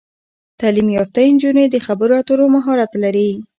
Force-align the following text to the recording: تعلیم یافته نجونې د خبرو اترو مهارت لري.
تعلیم 0.59 0.87
یافته 0.97 1.19
نجونې 1.33 1.65
د 1.69 1.75
خبرو 1.85 2.13
اترو 2.21 2.45
مهارت 2.55 2.91
لري. 3.03 3.29